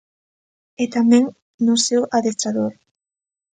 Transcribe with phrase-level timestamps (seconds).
[0.83, 1.23] E tamén
[1.65, 2.73] no seu adestrador.